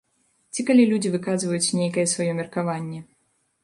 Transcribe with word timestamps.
Ці 0.53 0.65
калі 0.69 0.85
людзі 0.93 1.13
выказваюць 1.17 1.73
нейкае 1.83 2.09
сваё 2.15 2.31
меркаванне. 2.43 3.09